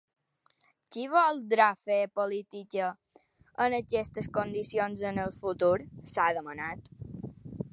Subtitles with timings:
[0.93, 2.87] “Qui voldrà fer política
[3.67, 5.75] en aquestes condicions en el futur?”,
[6.15, 6.91] s’ha demanat.